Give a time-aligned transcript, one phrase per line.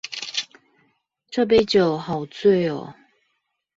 [1.29, 2.95] 這杯酒好醉喔